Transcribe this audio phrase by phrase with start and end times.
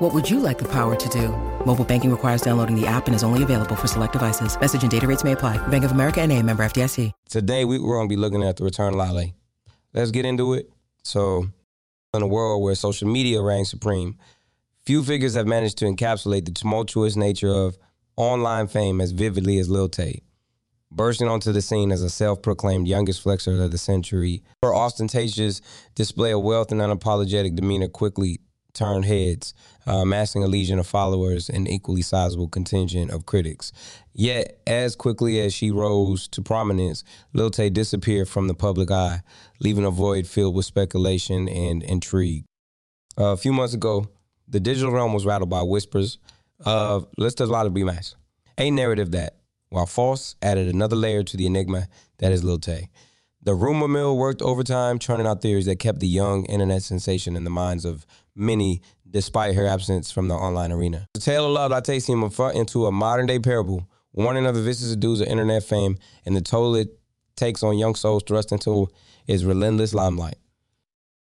[0.00, 1.28] What would you like the power to do?
[1.66, 4.58] Mobile banking requires downloading the app and is only available for select devices.
[4.58, 5.58] Message and data rates may apply.
[5.68, 7.12] Bank of America and a member FDIC.
[7.28, 9.34] Today, we, we're going to be looking at the return of Lil Tay.
[9.92, 10.70] Let's get into it.
[11.02, 11.48] So,
[12.14, 14.16] in a world where social media reigns supreme,
[14.86, 17.76] few figures have managed to encapsulate the tumultuous nature of
[18.16, 20.22] online fame as vividly as Lil Tay.
[20.90, 25.60] Bursting onto the scene as a self proclaimed youngest flexer of the century, her ostentatious
[25.94, 28.40] display of wealth and unapologetic demeanor quickly
[28.72, 29.54] turned heads,
[29.86, 33.72] uh, a legion of followers and equally sizable contingent of critics.
[34.12, 39.22] Yet, as quickly as she rose to prominence, Lil Tay disappeared from the public eye,
[39.60, 42.44] leaving a void filled with speculation and intrigue.
[43.18, 44.08] Uh, a few months ago,
[44.48, 46.18] the digital realm was rattled by whispers
[46.64, 48.16] of let's just lot of be matched.
[48.58, 49.36] A narrative that,
[49.70, 51.88] while false, added another layer to the enigma
[52.18, 52.88] that is Lil Tay.
[53.42, 57.44] The rumor mill worked overtime, churning out theories that kept the young internet sensation in
[57.44, 58.04] the minds of
[58.40, 61.06] many, despite her absence from the online arena.
[61.14, 64.96] The tale of Lil Tay seemed into a modern day parable, warning of the vicious
[64.96, 66.98] dues of internet fame and the toll it
[67.36, 68.88] takes on young souls thrust into
[69.26, 70.36] its relentless limelight.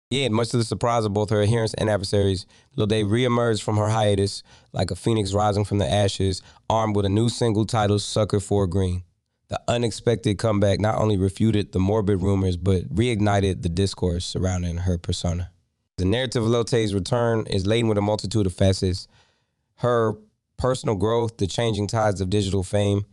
[0.09, 2.45] Yet, much to the surprise of both her adherents and adversaries,
[2.75, 4.41] Lil Tay reemerged from her hiatus
[4.71, 8.67] like a phoenix rising from the ashes, armed with a new single titled Sucker for
[8.67, 9.03] Green.
[9.49, 14.97] The unexpected comeback not only refuted the morbid rumors, but reignited the discourse surrounding her
[14.97, 15.51] persona.
[15.97, 19.07] The narrative of Lil Tay's return is laden with a multitude of facets.
[19.77, 20.13] Her
[20.55, 23.05] personal growth, the changing tides of digital fame,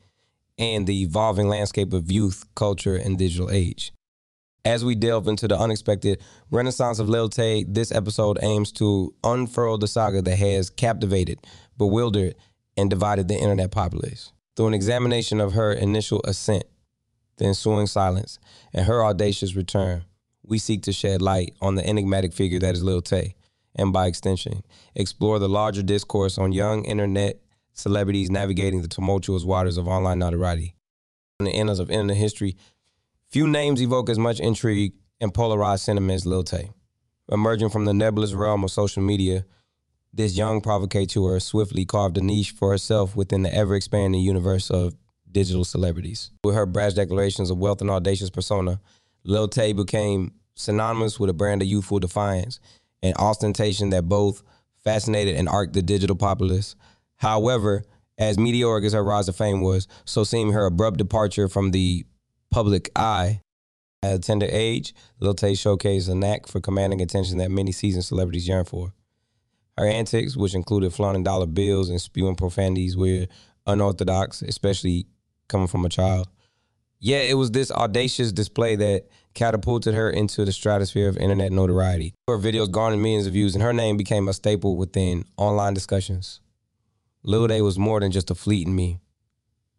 [0.59, 3.95] and the evolving landscape of youth, culture, and digital age.
[4.67, 9.79] As we delve into the unexpected renaissance of Lil Tay, this episode aims to unfurl
[9.79, 11.39] the saga that has captivated,
[11.79, 12.35] bewildered,
[12.77, 14.33] and divided the internet populace.
[14.57, 16.65] Through an examination of her initial ascent,
[17.39, 18.39] the ensuing silence,
[18.75, 20.05] and her audacious return,
[20.47, 23.35] we seek to shed light on the enigmatic figure that is Lil Tay,
[23.75, 24.63] and by extension,
[24.95, 27.41] explore the larger discourse on young internet
[27.73, 30.77] celebrities navigating the tumultuous waters of online notoriety.
[31.41, 32.57] In the annals of internet history,
[33.31, 36.71] few names evoke as much intrigue and polarized sentiment as Lil Tay.
[37.31, 39.45] Emerging from the nebulous realm of social media,
[40.13, 44.95] this young provocateur swiftly carved a niche for herself within the ever expanding universe of
[45.33, 46.31] digital celebrities.
[46.45, 48.81] With her brash declarations of wealth and audacious persona,
[49.25, 52.61] Lil Tay became synonymous with a brand of youthful defiance
[53.03, 54.43] and ostentation that both
[54.83, 56.77] fascinated and arced the digital populace.
[57.17, 57.85] However,
[58.19, 62.05] as meteoric as her rise to fame was, so seemed her abrupt departure from the
[62.51, 63.41] public eye.
[64.03, 68.05] At a tender age, Lil Tay showcased a knack for commanding attention that many seasoned
[68.05, 68.93] celebrities yearn for.
[69.79, 73.27] Her antics, which included flaunting dollar bills and spewing profanities, were
[73.67, 75.07] unorthodox, especially
[75.49, 76.29] coming from a child.
[77.05, 82.15] Yeah, it was this audacious display that catapulted her into the stratosphere of internet notoriety.
[82.27, 86.41] Her videos garnered millions of views, and her name became a staple within online discussions.
[87.23, 89.01] Lil Tay was more than just a fleet in me.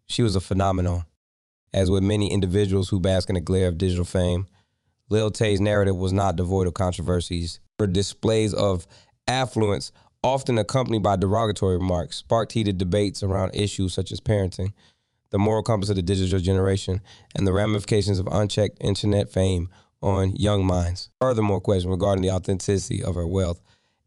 [0.05, 1.05] She was a phenomenon.
[1.73, 4.45] As with many individuals who bask in the glare of digital fame,
[5.09, 7.59] Lil Tay's narrative was not devoid of controversies.
[7.79, 8.85] Her displays of
[9.27, 9.91] affluence,
[10.23, 14.73] often accompanied by derogatory remarks, sparked heated debates around issues such as parenting,
[15.31, 17.01] the moral compass of the digital generation,
[17.35, 19.69] and the ramifications of unchecked internet fame
[20.01, 21.09] on young minds.
[21.19, 23.61] Furthermore, question regarding the authenticity of her wealth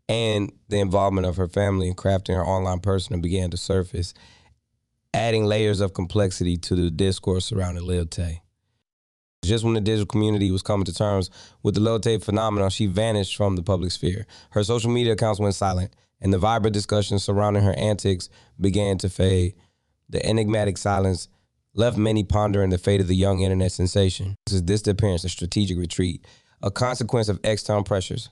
[0.08, 4.14] and the involvement of her family in crafting her online persona began to surface,
[5.12, 8.42] adding layers of complexity to the discourse surrounding Lil Tay.
[9.44, 11.30] Just when the digital community was coming to terms
[11.62, 14.26] with the Lil Tay phenomenon, she vanished from the public sphere.
[14.50, 18.28] Her social media accounts went silent, and the vibrant discussions surrounding her antics
[18.60, 19.54] began to fade.
[20.08, 21.28] The enigmatic silence
[21.74, 24.36] left many pondering the fate of the young internet sensation.
[24.46, 26.24] This is disappearance, a strategic retreat,
[26.62, 28.30] a consequence of external pressures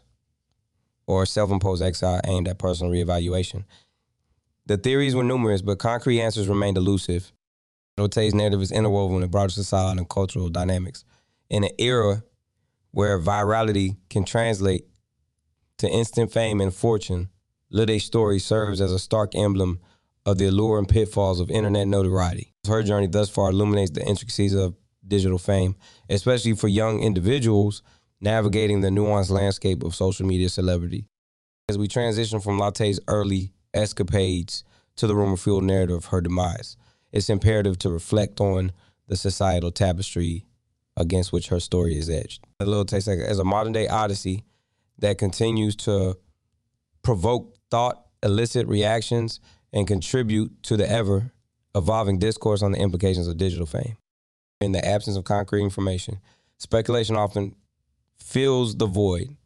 [1.06, 3.64] or self-imposed exile aimed at personal reevaluation.
[4.66, 7.30] The theories were numerous, but concrete answers remained elusive.
[7.96, 11.04] Lil narrative is interwoven with broader societal and cultural dynamics.
[11.48, 12.24] In an era
[12.90, 14.86] where virality can translate
[15.78, 17.28] to instant fame and fortune,
[17.70, 19.78] Lil story serves as a stark emblem
[20.26, 22.52] of the allure and pitfalls of internet notoriety.
[22.66, 24.74] Her journey thus far illuminates the intricacies of
[25.06, 25.76] digital fame,
[26.10, 27.82] especially for young individuals
[28.20, 31.06] navigating the nuanced landscape of social media celebrity.
[31.68, 34.64] As we transition from Lil Tay's early escapades
[34.96, 36.76] to the rumor fueled narrative of her demise,
[37.12, 38.72] it's imperative to reflect on
[39.06, 40.44] the societal tapestry
[40.96, 42.42] against which her story is etched.
[42.60, 44.44] Lil Tay as a modern day odyssey
[44.98, 46.16] that continues to
[47.02, 49.40] provoke thought, elicit reactions,
[49.76, 51.30] and contribute to the ever
[51.74, 53.98] evolving discourse on the implications of digital fame.
[54.58, 56.18] In the absence of concrete information,
[56.56, 57.54] speculation often
[58.18, 59.36] fills the void.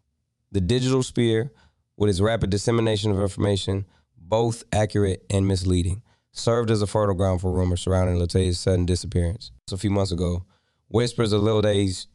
[0.52, 1.50] The digital sphere,
[1.96, 3.86] with its rapid dissemination of information,
[4.16, 6.00] both accurate and misleading,
[6.30, 9.50] served as a fertile ground for rumors surrounding Lil Tay's sudden disappearance.
[9.66, 10.44] So A few months ago,
[10.86, 12.06] whispers of Lil Tay's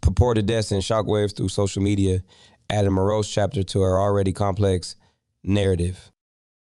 [0.00, 2.22] purported death sent shockwaves through social media,
[2.70, 4.94] added morose chapter to her already complex
[5.42, 6.12] narrative.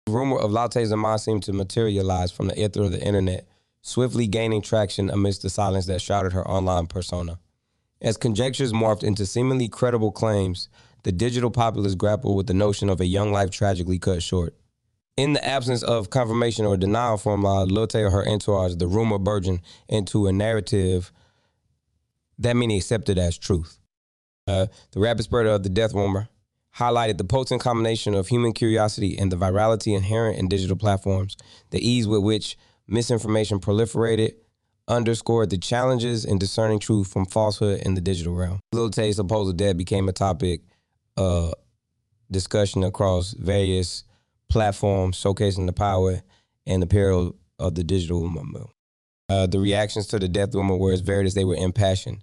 [0.08, 3.48] Rumor of Tay's demise seemed to materialize from the ether of the internet,
[3.82, 7.40] swiftly gaining traction amidst the silence that shrouded her online persona.
[8.00, 10.68] As conjectures morphed into seemingly credible claims,
[11.02, 14.54] the digital populace grappled with the notion of a young life tragically cut short.
[15.16, 19.18] In the absence of confirmation or denial from uh, Tay or her entourage, the rumor
[19.18, 21.10] burgeoned into a narrative
[22.38, 23.80] that many accepted as truth.
[24.46, 26.28] Uh, the rapid spread of the death rumor
[26.78, 31.36] highlighted the potent combination of human curiosity and the virality inherent in digital platforms,
[31.70, 34.34] the ease with which misinformation proliferated,
[34.88, 38.60] underscored the challenges in discerning truth from falsehood in the digital realm.
[38.72, 40.60] Lil Tay's supposed death became a topic
[41.16, 41.54] of uh,
[42.30, 44.04] discussion across various
[44.48, 46.22] platforms, showcasing the power
[46.66, 48.68] and the peril of the digital movement.
[49.28, 52.22] Uh, the reactions to the death rumor were as varied as they were impassioned.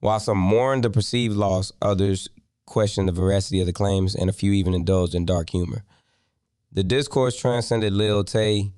[0.00, 2.28] While some mourned the perceived loss, others
[2.68, 5.84] questioned the veracity of the claims, and a few even indulged in dark humor.
[6.70, 8.72] The discourse transcended Lil Tay,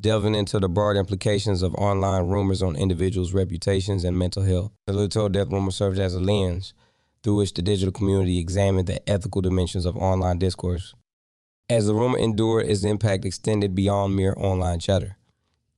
[0.00, 4.72] delving into the broad implications of online rumors on individuals' reputations and mental health.
[4.86, 6.74] The Lil Tay death rumor served as a lens
[7.22, 10.94] through which the digital community examined the ethical dimensions of online discourse.
[11.70, 15.16] As the rumor endured, its impact extended beyond mere online chatter.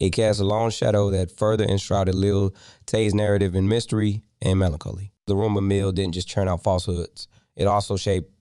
[0.00, 2.54] It cast a long shadow that further enshrouded Lil
[2.84, 5.12] Tay's narrative in mystery and melancholy.
[5.26, 7.28] The rumor mill didn't just churn out falsehoods.
[7.56, 8.32] It also shaped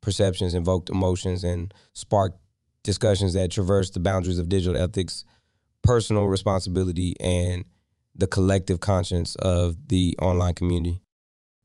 [0.00, 2.38] perceptions, invoked emotions, and sparked
[2.82, 5.24] discussions that traversed the boundaries of digital ethics,
[5.82, 7.64] personal responsibility, and
[8.14, 11.00] the collective conscience of the online community.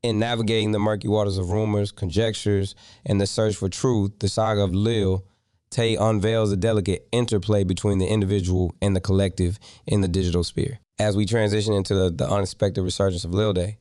[0.02, 2.74] In navigating the murky waters of rumors, conjectures,
[3.06, 5.26] and the search for truth, the saga of Lil
[5.70, 10.80] Tay unveils a delicate interplay between the individual and the collective in the digital sphere.
[10.98, 13.78] As we transition into the, the unexpected resurgence of Lil Tay,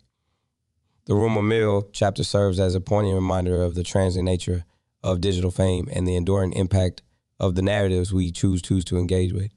[1.09, 4.67] the Rumor Mill chapter serves as a poignant reminder of the transient nature
[5.03, 7.01] of digital fame and the enduring impact
[7.41, 9.51] of the narratives we choose choose to engage with.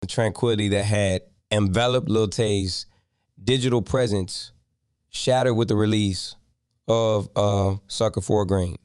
[0.00, 2.86] The tranquility that had enveloped Lil Tay's
[3.42, 4.52] digital presence
[5.10, 6.36] shattered with the release
[6.88, 8.76] of uh, Sucker for Green,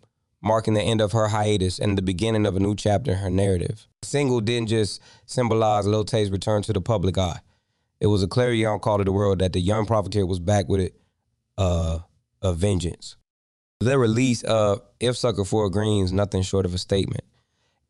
[0.41, 3.29] marking the end of her hiatus and the beginning of a new chapter in her
[3.29, 3.87] narrative.
[4.01, 7.39] The single didn't just symbolize Lil Tay's return to the public eye.
[8.01, 10.81] It was a clarion call to the world that the young profiteer was back with
[10.81, 10.93] it
[11.57, 11.99] uh,
[12.41, 13.15] a vengeance.
[13.79, 17.23] The release of If Sucker for Green's nothing short of a statement.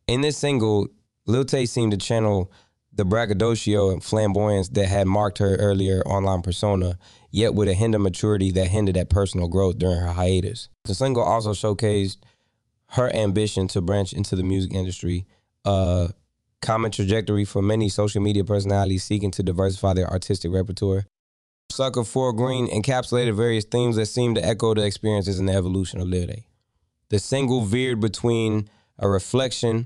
[0.07, 0.87] In this single,
[1.25, 2.51] Lil Tay seemed to channel
[2.93, 6.97] the braggadocio and flamboyance that had marked her earlier online persona,
[7.31, 10.69] yet with a hint of maturity that hinted at personal growth during her hiatus.
[10.85, 12.17] The single also showcased
[12.91, 15.25] her ambition to branch into the music industry,
[15.63, 16.09] a
[16.61, 21.05] common trajectory for many social media personalities seeking to diversify their artistic repertoire.
[21.77, 26.01] Sucker for Green encapsulated various themes that seemed to echo the experiences and the evolution
[26.01, 26.47] of Lil Tay.
[27.09, 28.67] The single veered between
[28.97, 29.85] a reflection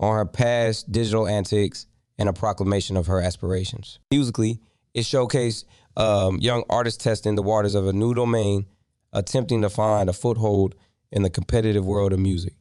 [0.00, 3.98] on her past digital antics and a proclamation of her aspirations.
[4.10, 4.58] Musically,
[4.94, 5.66] it showcased
[5.98, 8.64] um, young artists testing the waters of a new domain,
[9.12, 10.76] attempting to find a foothold
[11.12, 12.54] in the competitive world of music.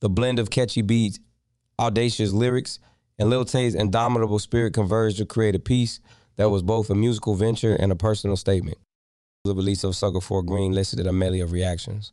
[0.00, 1.20] The blend of catchy beats,
[1.78, 2.80] audacious lyrics,
[3.20, 6.00] and Lil Tay's indomitable spirit converged to create a piece
[6.40, 8.78] that was both a musical venture and a personal statement.
[9.44, 12.12] The release of Sucker for Green listed a medley of reactions.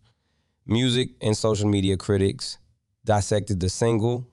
[0.65, 2.57] Music and social media critics
[3.05, 4.27] dissected the single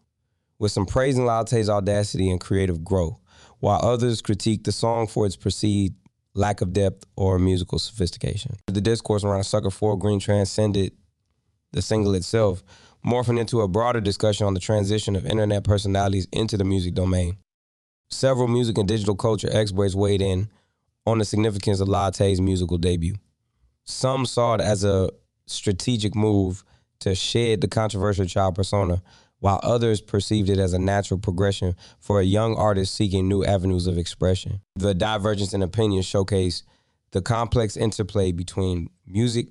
[0.59, 3.21] with some praising Lil Tay's audacity and creative growth,
[3.61, 5.95] while others critiqued the song for its perceived
[6.35, 8.57] lack of depth or musical sophistication.
[8.67, 10.91] The discourse around Sucker for Green transcended
[11.71, 12.65] the single itself,
[13.07, 17.37] morphing into a broader discussion on the transition of internet personalities into the music domain.
[18.15, 20.49] Several music and digital culture experts weighed in
[21.05, 23.17] on the significance of Lil Tay's musical debut.
[23.87, 25.11] Some saw it as a
[25.47, 26.63] strategic move
[27.01, 29.03] to shed the controversial child persona,
[29.41, 33.89] while others perceived it as a natural progression for a young artist seeking new avenues
[33.89, 34.61] of expression.
[34.77, 36.63] The divergence in opinions showcase
[37.11, 39.49] the complex interplay between music,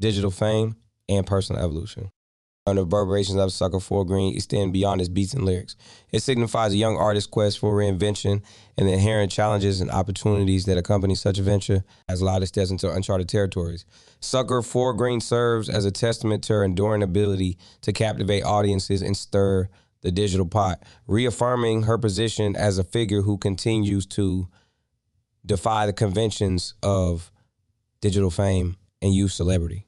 [0.00, 0.76] digital fame,
[1.10, 2.10] and personal evolution
[2.76, 5.76] the reverberations of Sucker for Green extend beyond its beats and lyrics.
[6.12, 8.42] It signifies a young artist's quest for reinvention
[8.76, 12.70] and the inherent challenges and opportunities that accompany such a venture as Lil Tay steps
[12.70, 13.84] into uncharted territories.
[14.20, 19.16] Sucker for Green serves as a testament to her enduring ability to captivate audiences and
[19.16, 19.68] stir
[20.02, 24.48] the digital pot, reaffirming her position as a figure who continues to
[25.44, 27.32] defy the conventions of
[28.00, 29.87] digital fame and youth celebrity.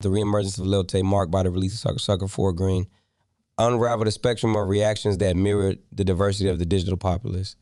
[0.00, 2.86] The reemergence of Lil Tay marked by the release of Sucker Sucker for Green
[3.58, 7.56] unraveled a spectrum of reactions that mirrored the diversity of the digital populace.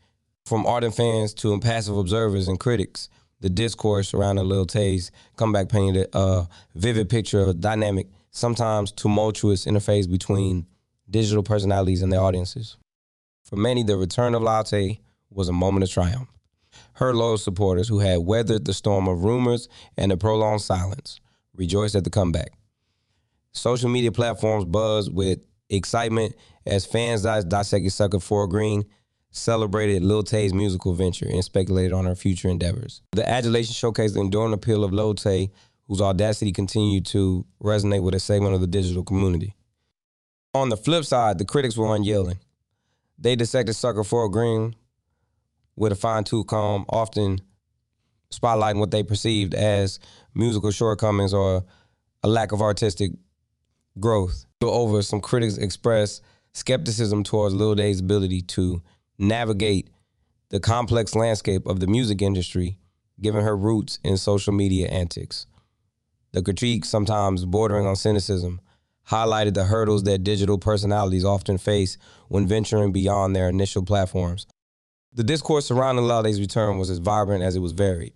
[0.44, 3.08] From ardent fans to impassive observers and critics,
[3.40, 9.64] the discourse surrounding Lil Tay's comeback painted a vivid picture of a dynamic, sometimes tumultuous
[9.64, 10.66] interface between
[11.08, 12.76] digital personalities and their audiences.
[13.44, 15.00] For many, the return of Lil Tay
[15.30, 16.28] was a moment of triumph.
[16.92, 21.18] Her loyal supporters, who had weathered the storm of rumors and the prolonged silence,
[21.56, 22.52] rejoiced at the comeback.
[23.52, 26.34] Social media platforms buzzed with excitement
[26.66, 28.84] as fans dissected Sucker for Green,
[29.30, 33.02] celebrated Lil Tay's musical venture, and speculated on her future endeavors.
[33.12, 35.50] The adulation showcased the enduring appeal of Lil Tay,
[35.88, 39.54] whose audacity continued to resonate with a segment of the digital community.
[40.54, 42.38] On the flip side, the critics were unyielding.
[43.18, 44.74] They dissected Sucker for Green
[45.76, 47.40] with a fine tooth comb, often
[48.30, 49.98] spotlighting what they perceived as
[50.34, 51.64] musical shortcomings or
[52.22, 53.12] a lack of artistic
[53.98, 54.44] growth.
[54.62, 58.82] Over some critics expressed skepticism towards Lil Tay's ability to
[59.18, 59.90] navigate
[60.48, 62.78] the complex landscape of the music industry,
[63.20, 65.46] given her roots in social media antics.
[66.32, 68.60] The critique, sometimes bordering on cynicism,
[69.08, 71.96] highlighted the hurdles that digital personalities often face
[72.28, 74.46] when venturing beyond their initial platforms.
[75.16, 78.12] The discourse surrounding Lil Tay's return was as vibrant as it was varied.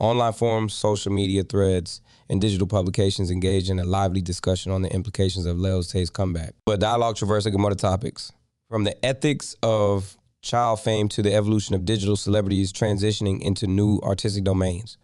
[0.00, 4.92] Online forums, social media threads, and digital publications engaged in a lively discussion on the
[4.92, 6.54] implications of Lil Tay's comeback.
[6.66, 8.32] But dialogue traversed a gamut of topics,
[8.68, 14.00] from the ethics of child fame to the evolution of digital celebrities transitioning into new
[14.02, 14.98] artistic domains.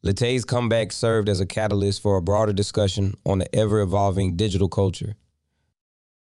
[0.00, 4.70] Lil Tay's comeback served as a catalyst for a broader discussion on the ever-evolving digital
[4.70, 5.16] culture.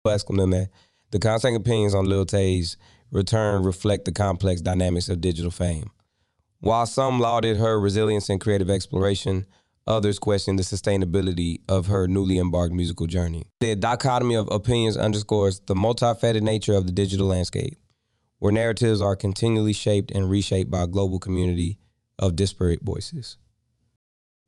[0.05, 2.77] The constant opinions on Lil Tay's
[3.11, 5.91] return reflect the complex dynamics of digital fame.
[6.61, 9.47] While some lauded her resilience and creative exploration,
[9.87, 13.47] others questioned the sustainability of her newly embarked musical journey.
[13.61, 17.79] The dichotomy of opinions underscores the multifaceted nature of the digital landscape,
[18.39, 21.79] where narratives are continually shaped and reshaped by a global community
[22.19, 23.39] of disparate voices.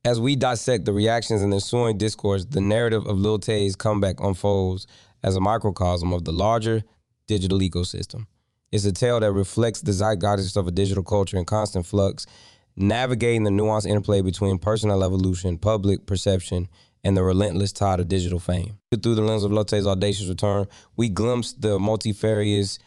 [0.05, 4.87] As we dissect the reactions and ensuing discourse, the narrative of Lil Tay's comeback unfolds
[5.23, 6.83] as a microcosm of the larger
[7.27, 8.27] digital ecosystem.
[8.73, 12.27] It's a tale that reflects the zeitgeist of a digital culture in constant flux,
[12.75, 16.69] navigating the nuanced interplay between personal evolution, public perception,
[17.05, 18.79] and the relentless tide of digital fame.
[18.91, 22.79] Through the lens of Lil Tay's audacious return, we glimpse the multifarious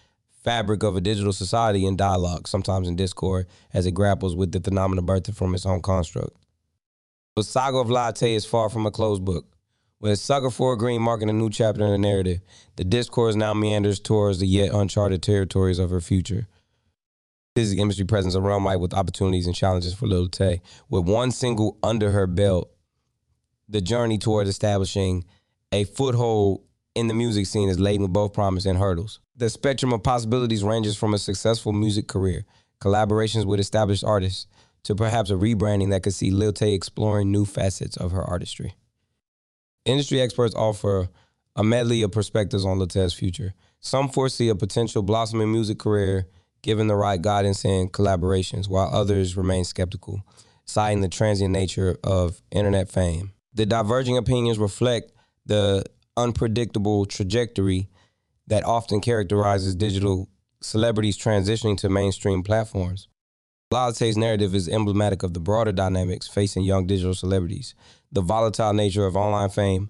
[0.44, 4.62] fabric of a digital society in dialogue, sometimes in discord, as it grapples with the
[4.62, 6.36] phenomenon birthed from its own construct.
[7.36, 9.46] The saga of Latte is far from a closed book.
[10.06, 12.42] With Sucker for a Green marking a new chapter in the narrative,
[12.76, 16.46] the discourse now meanders towards the yet uncharted territories of her future.
[17.56, 20.62] Physical industry presence a realm with opportunities and challenges for Lil Tay.
[20.90, 22.70] With one single under her belt,
[23.68, 25.26] the journey towards establishing
[25.72, 26.62] a foothold
[26.94, 29.22] in the music scene is laden with both promise and hurdles.
[29.36, 32.46] The spectrum of possibilities ranges from a successful music career,
[32.80, 34.46] collaborations with established artists,
[34.84, 38.76] to perhaps a rebranding that could see Lil Tay exploring new facets of her artistry.
[39.86, 41.10] Industry experts offer
[41.56, 43.54] a medley of perspectives on Lil Tay's future.
[43.80, 46.28] Some foresee a potential blossoming music career
[46.64, 50.24] given the right guidance and collaborations, while others remain skeptical,
[50.66, 53.34] citing the transient nature of internet fame.
[53.54, 55.12] The diverging opinions reflect
[55.46, 55.84] the
[56.18, 57.88] unpredictable trajectory
[58.48, 60.28] that often characterizes digital
[60.62, 63.08] celebrities transitioning to mainstream platforms.
[63.70, 67.76] Lil Tay's narrative is emblematic of the broader dynamics facing young digital celebrities,
[68.12, 69.90] the volatile nature of online fame,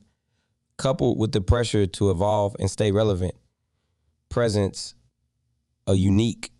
[0.78, 3.36] coupled with the pressure to evolve and stay relevant,
[4.30, 4.96] presents
[5.88, 6.52] a unique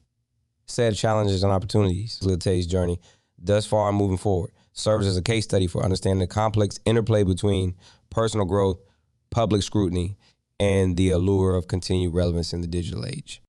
[0.66, 2.20] set of challenges and opportunities.
[2.22, 3.00] Lil journey
[3.38, 7.76] thus far moving forward serves as a case study for understanding the complex interplay between
[8.10, 8.80] personal growth,
[9.30, 10.18] public scrutiny,
[10.60, 13.42] and the allure of continued relevance in the digital age.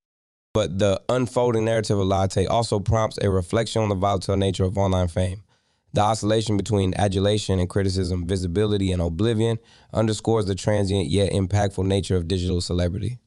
[0.53, 4.79] But the unfolding narrative of Tay also prompts a reflection on the volatile nature of
[4.79, 5.43] online fame.
[5.97, 9.59] The oscillation between adulation and criticism, visibility and oblivion
[9.95, 13.19] underscores the transient yet impactful nature of digital celebrity.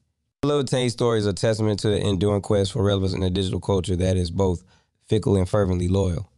[0.44, 3.58] Lil Tay's story is a testament to the enduring quest for relevance in a digital
[3.58, 4.62] culture that is both
[5.08, 6.30] fickle and fervently loyal.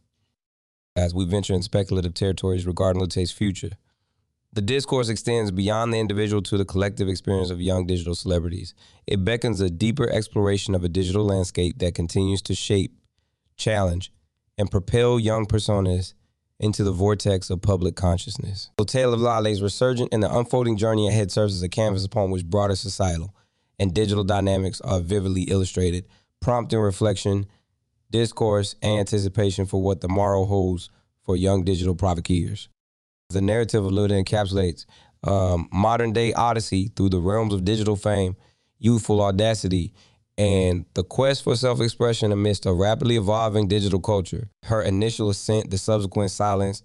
[0.95, 3.73] As we venture in speculative territories regarding Tay's future,
[4.51, 8.73] the discourse extends beyond the individual to the collective experience of young digital celebrities.
[9.05, 12.97] It beckons a deeper exploration of a digital landscape that continues to shape,
[13.55, 14.11] challenge,
[14.57, 16.15] and propel young personas
[16.63, 18.71] into the vortex of public consciousness.
[18.77, 22.05] The tale of Lil Tay's resurgent and the unfolding journey ahead serves as a canvas
[22.05, 23.35] upon which broader societal
[23.77, 26.05] and digital dynamics are vividly illustrated,
[26.39, 27.45] prompting reflection,
[28.11, 30.89] discourse, and anticipation for what the morrow holds
[31.21, 32.69] for young digital provocaeurs.
[33.29, 34.85] The narrative of Lil encapsulates
[35.23, 38.35] um, modern day odyssey through the realms of digital fame,
[38.79, 39.93] youthful audacity,
[40.37, 40.69] Mm-hmm.
[40.71, 44.49] and the quest for self expression amidst a rapidly evolving digital culture.
[44.63, 46.81] Her initial ascent, the subsequent silence,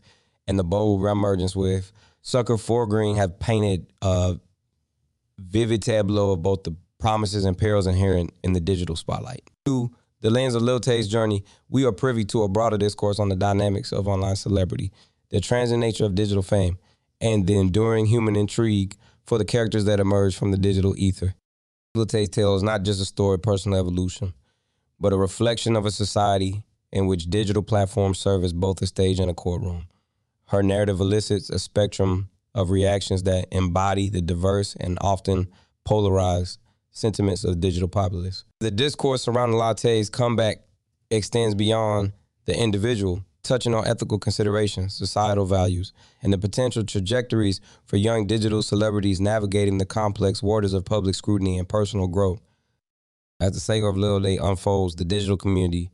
[0.47, 4.39] and the bold reemergence with Sucker Forgreen have painted a
[5.39, 9.43] vivid tableau of both the promises and perils inherent in the digital spotlight.
[9.65, 13.29] Through the lens of Lil Tay's journey, we are privy to a broader discourse on
[13.29, 14.93] the dynamics of online celebrity,
[15.31, 16.77] the transient nature of digital fame,
[17.21, 21.35] and the enduring human intrigue for the characters that emerge from the digital ether.
[21.99, 24.33] Lil tale is not just a story of personal evolution,
[24.99, 26.63] but a reflection of a society
[26.93, 29.87] in which digital platforms serve as both a stage and a courtroom.
[30.47, 35.49] Her narrative elicits a spectrum of reactions that embody the diverse and often
[35.85, 36.59] polarized
[36.91, 38.45] sentiments of digital populists.
[38.61, 40.59] The discourse surrounding Lil Tay's comeback
[41.11, 42.13] extends beyond
[42.47, 48.63] the individual, touching on ethical considerations, societal values, and the potential trajectories for young digital
[48.63, 52.41] celebrities navigating the complex waters of public scrutiny and personal growth.
[53.41, 55.91] As the saga of Lil Tay unfolds, the digital community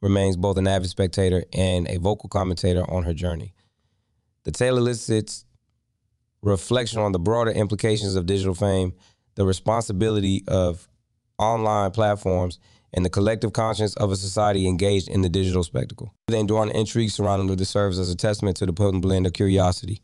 [0.00, 3.54] remains both an avid spectator and a vocal commentator on her journey.
[4.44, 5.44] The tale elicits
[6.42, 8.92] reflection on the broader implications of digital fame,
[9.34, 10.88] the responsibility of
[11.38, 12.58] online platforms,
[12.92, 16.14] and the collective conscience of a society engaged in the digital spectacle.
[16.26, 20.02] The enduring intrigue surrounding it serves as a testament to the potent blend of curiosity,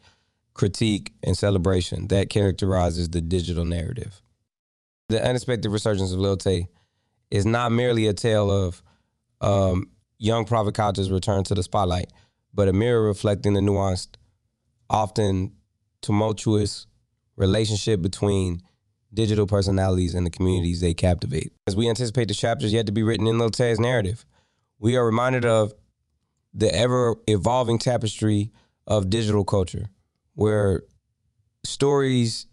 [0.54, 4.22] critique, and celebration that characterizes the digital narrative.
[5.08, 6.68] The unexpected resurgence of Lil Tay
[7.30, 8.82] is not merely a tale of
[9.40, 12.12] um, young provocateurs return to the spotlight,
[12.54, 14.16] but a mirror reflecting the nuanced,
[14.88, 15.52] often
[16.00, 16.86] tumultuous
[17.36, 18.62] relationship between
[19.12, 21.52] digital personalities and the communities they captivate.
[21.66, 24.24] As we anticipate the chapters yet to be written in Lil Tay's narrative,
[24.78, 25.72] we are reminded of
[26.52, 28.50] the ever evolving tapestry
[28.86, 29.88] of digital culture,
[30.34, 30.82] where
[31.64, 32.46] stories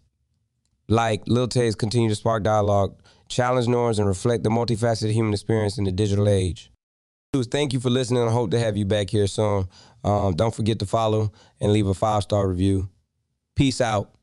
[0.88, 5.78] like Lil Tay's continue to spark dialogue, challenge norms, and reflect the multifaceted human experience
[5.78, 6.70] in the digital age.
[7.34, 8.22] Thank you for listening.
[8.22, 9.66] I hope to have you back here soon.
[10.04, 12.88] Um, don't forget to follow and leave a five star review.
[13.56, 14.14] Peace out.